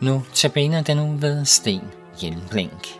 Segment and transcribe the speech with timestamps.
[0.00, 1.82] Nu tabiner den nu ved Sten
[2.20, 2.97] Hjelmblink.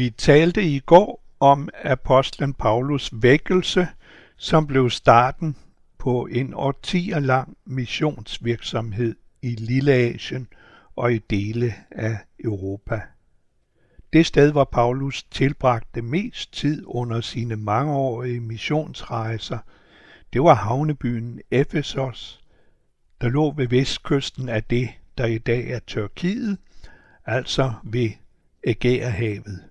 [0.00, 3.88] Vi talte i går om apostlen Paulus vækkelse,
[4.36, 5.56] som blev starten
[5.98, 10.48] på en årtier lang missionsvirksomhed i Lilleasien
[10.96, 13.00] og i dele af Europa.
[14.12, 19.58] Det sted, hvor Paulus tilbragte mest tid under sine mangeårige missionsrejser,
[20.32, 22.40] det var havnebyen Efesos,
[23.20, 26.58] der lå ved vestkysten af det, der i dag er Tyrkiet,
[27.26, 28.10] altså ved
[28.64, 29.69] Ægæerhavet.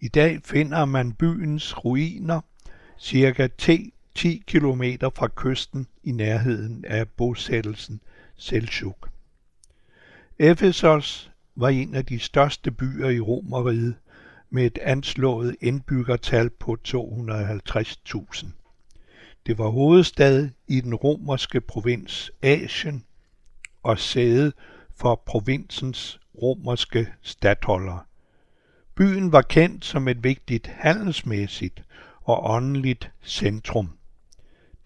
[0.00, 2.40] I dag finder man byens ruiner
[2.98, 3.92] cirka 10
[4.46, 4.82] km
[5.16, 8.00] fra kysten i nærheden af bosættelsen
[8.36, 9.10] Seljuk.
[10.38, 13.94] Efesos var en af de største byer i Romerriget
[14.50, 18.46] med et anslået indbyggertal på 250.000.
[19.46, 23.04] Det var hovedstad i den romerske provins Asien
[23.82, 24.52] og sæde
[24.96, 28.07] for provinsens romerske stattholder.
[28.98, 31.82] Byen var kendt som et vigtigt handelsmæssigt
[32.20, 33.90] og åndeligt centrum.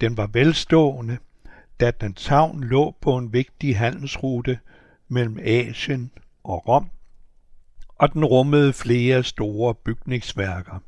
[0.00, 1.18] Den var velstående,
[1.80, 4.58] da dens havn lå på en vigtig handelsrute
[5.08, 6.10] mellem Asien
[6.44, 6.90] og Rom,
[7.88, 10.78] og den rummede flere store bygningsværker.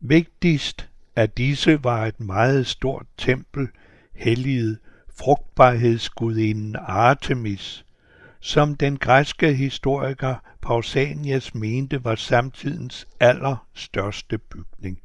[0.00, 3.68] Vigtigst af disse var et meget stort tempel,
[4.14, 4.78] helliget
[5.14, 7.84] frugtbarhedsgudinden Artemis,
[8.40, 15.00] som den græske historiker Pausanias mente var samtidens allerstørste bygning.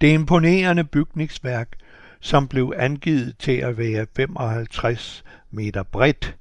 [0.00, 1.76] Det imponerende bygningsværk,
[2.20, 6.36] som blev angivet til at være 55 meter bredt,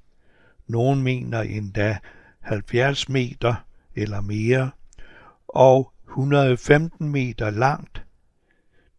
[0.68, 1.98] nogen mener endda
[2.40, 3.56] 70 meter
[3.96, 4.72] eller mere,
[5.48, 8.04] og 115 meter langt.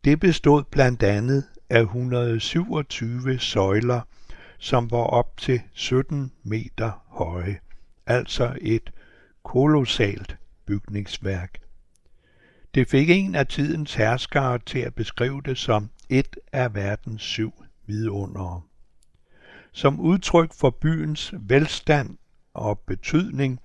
[0.04, 4.00] Det bestod blandt andet af 127 søjler,
[4.64, 7.58] som var op til 17 meter høje,
[8.06, 8.90] altså et
[9.42, 11.58] kolossalt bygningsværk.
[12.74, 17.52] Det fik en af tidens herskere til at beskrive det som et af verdens syv
[17.86, 18.62] vidundere.
[19.72, 22.18] Som udtryk for byens velstand
[22.54, 23.60] og betydning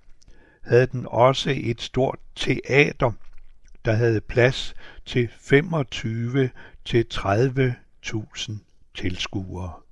[0.61, 3.11] havde den også et stort teater,
[3.85, 4.73] der havde plads
[5.05, 6.49] til 25
[6.85, 8.51] til 30.000
[8.95, 9.88] tilskuere.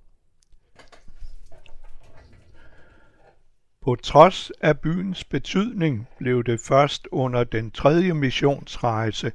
[3.87, 9.31] På trods af byens betydning blev det først under den tredje missionsrejse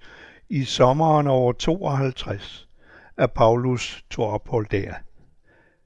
[0.49, 2.69] i sommeren år 52,
[3.17, 4.95] at Paulus tog ophold der.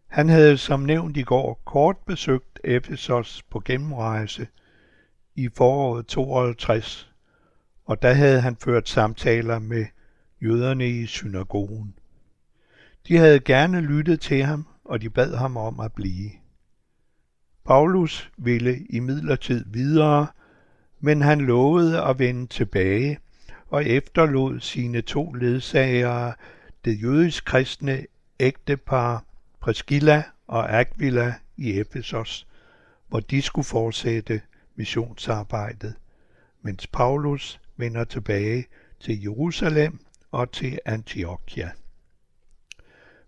[0.06, 4.46] Han havde som nævnt i går kort besøgt Efesos på gennemrejse
[5.34, 7.12] i foråret 52,
[7.84, 9.86] og der havde han ført samtaler med
[10.42, 11.94] jøderne i synagogen.
[13.08, 16.30] De havde gerne lyttet til ham, og de bad ham om at blive.
[17.66, 20.26] Paulus ville imidlertid videre,
[21.00, 23.18] men han lovede at vende tilbage
[23.68, 26.34] og efterlod sine to ledsagere,
[26.84, 28.06] det jødisk kristne
[28.40, 29.24] ægtepar
[29.60, 32.46] Priscilla og Aquila i Efesos,
[33.08, 34.40] hvor de skulle fortsætte
[34.76, 35.94] missionsarbejdet,
[36.62, 38.66] mens Paulus vender tilbage
[39.00, 39.98] til Jerusalem
[40.32, 41.70] og til Antiochia.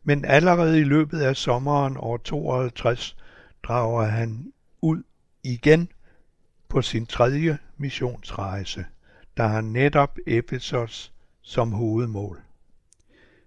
[0.05, 3.17] Men allerede i løbet af sommeren år 52
[3.63, 4.53] drager han
[4.83, 5.03] ud
[5.43, 5.89] igen
[6.69, 8.87] på sin tredje missionsrejse,
[9.37, 11.13] der har netop Efesos
[11.43, 12.43] som hovedmål.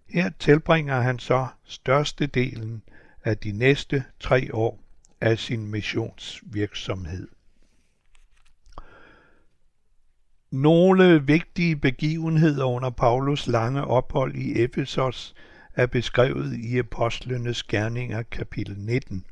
[0.10, 2.84] Her tilbringer han så størstedelen
[3.24, 4.80] af de næste tre år
[5.22, 7.28] af sin missionsvirksomhed.
[10.52, 15.36] Nogle vigtige begivenheder under Paulus lange ophold i Efesos
[15.74, 19.25] er beskrevet i Apostlenes Gerninger kapitel 19.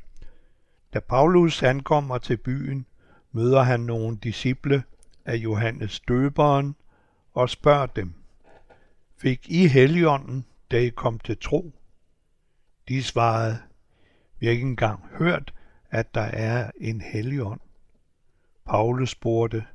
[0.93, 2.85] Da Paulus ankommer til byen,
[3.31, 4.83] møder han nogle disciple
[5.25, 6.75] af Johannes døberen
[7.33, 8.13] og spørger dem,
[9.17, 11.71] Fik I heligånden, da I kom til tro?
[12.87, 13.57] De svarede,
[14.39, 15.53] vi har ikke engang hørt,
[15.89, 17.59] at der er en helligånd.
[18.65, 19.65] Paulus spurgte,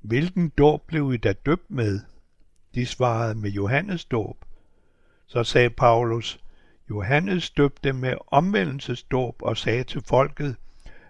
[0.00, 2.00] hvilken dåb blev I da døbt med?
[2.74, 4.44] De svarede med Johannes dåb.
[5.26, 6.40] Så sagde Paulus,
[6.90, 10.56] Johannes døbte med omvendelsesdåb og sagde til folket,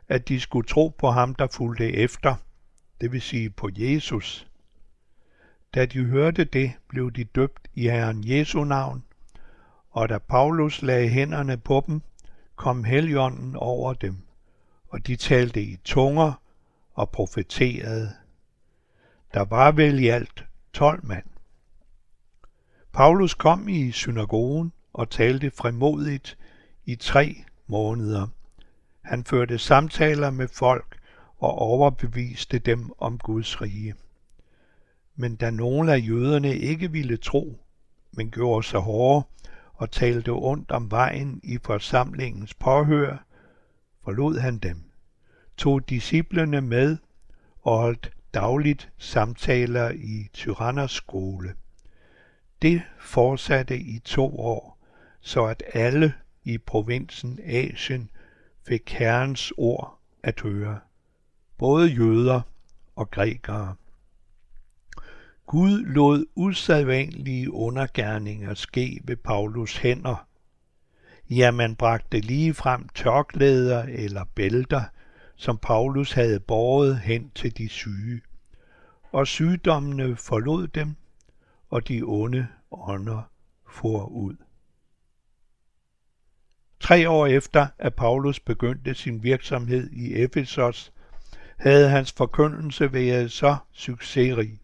[0.08, 2.34] at de skulle tro på ham, der fulgte efter,
[3.00, 4.46] det vil sige på Jesus.
[5.74, 9.04] Da de hørte det, blev de døbt i Herren Jesu navn,
[9.90, 12.02] og da Paulus lagde hænderne på dem,
[12.56, 14.16] kom Helligånden over dem,
[14.88, 16.42] og de talte i tunger
[16.92, 18.12] og profeterede.
[19.34, 21.26] Der var vel i alt tolv mand.
[22.92, 26.38] Paulus kom i synagogen og talte frimodigt
[26.84, 28.26] i tre måneder.
[29.02, 30.98] Han førte samtaler med folk
[31.38, 33.94] og overbeviste dem om Guds rige.
[35.16, 37.60] Men da nogle af jøderne ikke ville tro,
[38.12, 39.26] men gjorde sig hårde
[39.74, 43.24] og talte ondt om vejen i forsamlingens påhør,
[44.04, 44.82] forlod han dem,
[45.56, 46.96] tog disciplene med
[47.62, 51.54] og holdt dagligt samtaler i Tyranners skole.
[52.62, 54.75] Det fortsatte i to år,
[55.26, 56.14] så at alle
[56.44, 58.10] i provinsen Asien
[58.66, 60.80] fik Herrens ord at høre,
[61.58, 62.40] både jøder
[62.96, 63.74] og grækere.
[65.46, 70.26] Gud lod usædvanlige undergærninger ske ved Paulus hænder.
[71.30, 74.82] Ja, man bragte lige frem tørklæder eller bælter,
[75.36, 78.20] som Paulus havde båret hen til de syge.
[79.12, 80.94] Og sygdommene forlod dem,
[81.70, 83.22] og de onde ånder
[83.68, 84.36] for ud.
[86.80, 90.92] Tre år efter, at Paulus begyndte sin virksomhed i Efesos,
[91.56, 94.58] havde hans forkyndelse været så succesrig,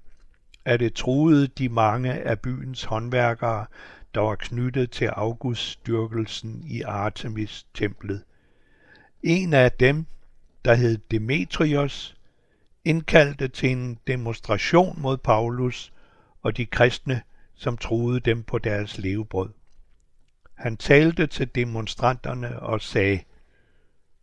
[0.64, 3.66] at det truede de mange af byens håndværkere,
[4.14, 8.23] der var knyttet til augustdyrkelsen i Artemis-templet.
[9.23, 10.07] En af dem,
[10.64, 12.16] der hed Demetrios,
[12.85, 15.92] indkaldte til en demonstration mod Paulus
[16.42, 17.23] og de kristne,
[17.54, 19.50] som troede dem på deres levebrød.
[20.62, 23.21] Han talte til demonstranterne og sagde,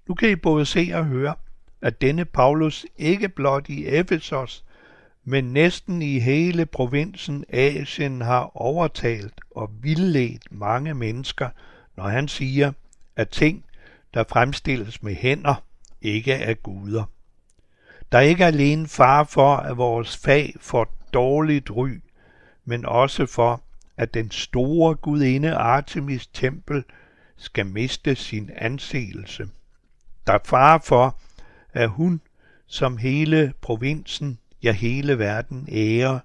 [0.08, 1.36] Nu kan I både se og høre,
[1.82, 4.66] at denne Paulus ikke blot i Efesos,
[5.24, 11.50] men næsten i hele provinsen Asien har overtalt og vildledt mange mennesker,
[11.96, 12.72] når han siger,
[13.16, 13.66] at ting,
[14.14, 15.64] der fremstilles med hænder,
[16.02, 17.04] ikke er guder.
[18.12, 21.90] Der er ikke alene far for, at vores fag får dårligt ry,
[22.66, 23.62] men også for,
[24.00, 26.84] at den store gudinde Artemis tempel
[27.38, 29.50] skal miste sin anseelse.
[30.28, 31.20] Der er far for,
[31.74, 32.22] at hun,
[32.68, 36.20] som hele provinsen, ja hele verden ærer,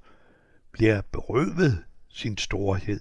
[0.72, 3.00] bliver berøvet sin storhed.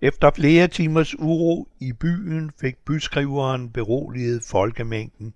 [0.00, 5.34] Efter flere timers uro i byen fik byskriveren beroliget folkemængden.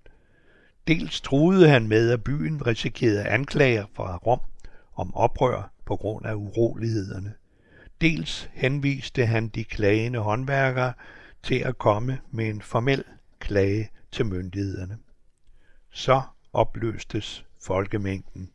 [0.89, 4.41] Dels troede han med, at byen risikerede anklager fra Rom
[4.97, 7.35] om oprør på grund af urolighederne.
[8.01, 10.93] Dels henviste han de klagende håndværkere
[11.43, 13.05] til at komme med en formel
[13.39, 14.99] klage til myndighederne.
[15.91, 18.51] Så opløstes folkemængden.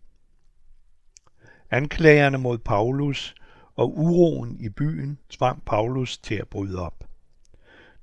[1.72, 3.36] Anklagerne mod Paulus
[3.75, 7.04] og uroen i byen tvang Paulus til at bryde op.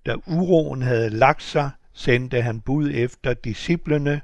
[0.07, 4.21] Da uroen havde lagt sig, sendte han bud efter disciplene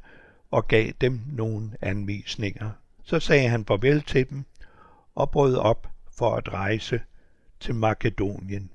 [0.50, 2.70] og gav dem nogle anvisninger.
[3.02, 4.44] Så sagde han farvel til dem
[5.16, 7.00] og brød op for at rejse
[7.60, 8.70] til Makedonien.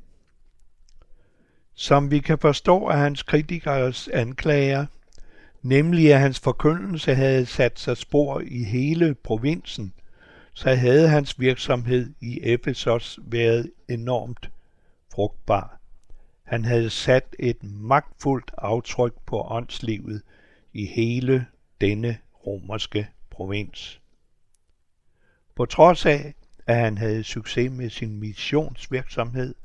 [1.74, 4.86] Som vi kan forstå af hans kritikers anklager,
[5.62, 9.94] nemlig at hans forkyndelse havde sat sig spor i hele provinsen,
[10.54, 14.50] så havde hans virksomhed i Efesos været enormt
[15.14, 15.80] frugtbar.
[16.44, 20.22] Han havde sat et magtfuldt aftryk på åndslivet
[20.74, 21.46] i hele
[21.82, 22.18] denne
[22.48, 24.01] romerske provins.
[25.62, 26.34] På trods af,
[26.68, 29.56] at han havde succes med sin missionsvirksomhed,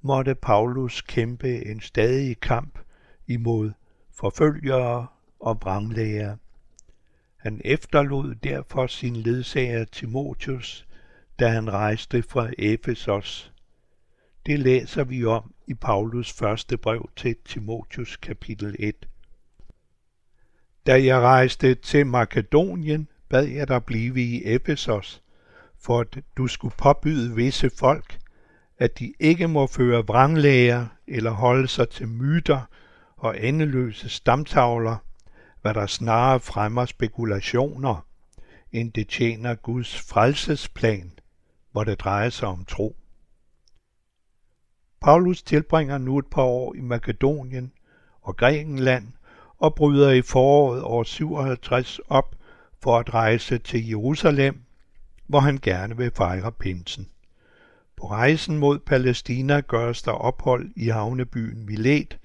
[0.00, 2.78] måtte Paulus kæmpe en stadig kamp
[3.26, 3.72] imod
[4.14, 5.06] forfølgere
[5.40, 6.36] og vranglæger.
[7.36, 10.86] Han efterlod derfor sin ledsager Timotius,
[11.38, 13.52] da han rejste fra Efesos.
[14.46, 19.08] Det læser vi om i Paulus første brev til Timotius kapitel 1.
[20.86, 25.22] Da jeg rejste til Makedonien, bad jeg dig blive i Efesos,
[25.78, 28.18] for at du skulle påbyde visse folk,
[28.78, 32.60] at de ikke må føre vranglæger eller holde sig til myter
[33.16, 34.96] og endeløse stamtavler,
[35.62, 38.06] hvad der snarere fremmer spekulationer,
[38.72, 41.12] end det tjener Guds frelsesplan,
[41.72, 42.96] hvor det drejer sig om tro.
[45.00, 47.72] Paulus tilbringer nu et par år i Makedonien
[48.22, 49.08] og Grækenland
[49.58, 52.34] og bryder i foråret år 57 op
[52.82, 54.62] for at rejse til Jerusalem,
[55.26, 57.08] hvor han gerne vil fejre pinsen.
[57.96, 62.18] På rejsen mod Palæstina gøres der ophold i havnebyen Milet,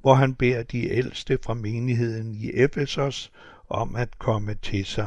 [0.00, 3.32] hvor han beder de ældste fra menigheden i Efesos
[3.68, 5.06] om at komme til sig.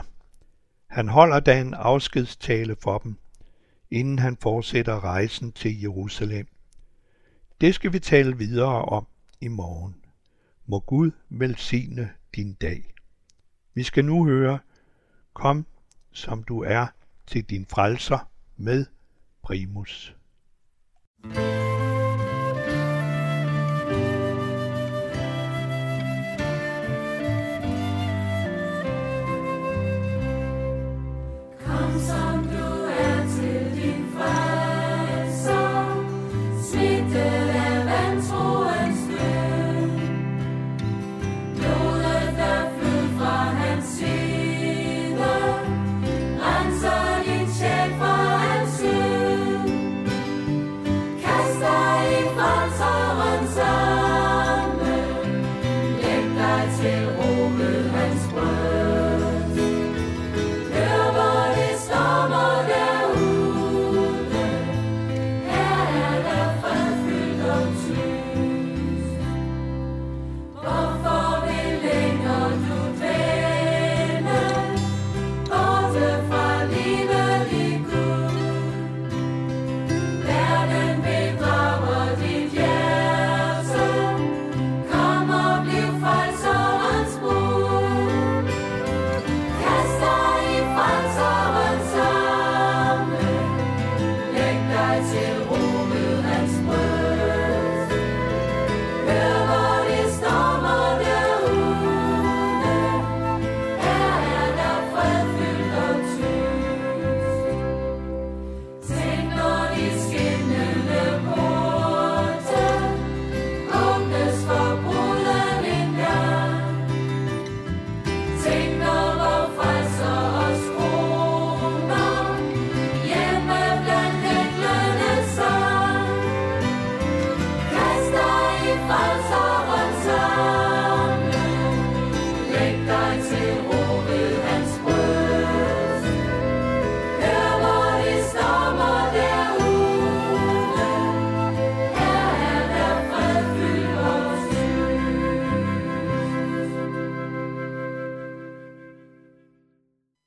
[0.88, 3.16] Han holder da en afskedstale for dem,
[3.92, 6.48] inden han fortsætter rejsen til Jerusalem.
[7.62, 9.08] Det skal vi tale videre om
[9.42, 9.96] i morgen.
[10.66, 12.94] Må Gud velsigne din dag.
[13.74, 14.60] Vi skal nu høre,
[15.38, 15.66] Kom,
[16.12, 16.88] som du er,
[17.28, 18.86] til din frelser med
[19.44, 20.16] primus.
[21.24, 21.57] thank you